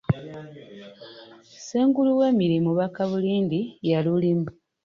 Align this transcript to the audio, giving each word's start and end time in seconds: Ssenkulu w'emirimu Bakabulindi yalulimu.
Ssenkulu 1.51 2.11
w'emirimu 2.19 2.69
Bakabulindi 2.79 3.59
yalulimu. 3.89 4.49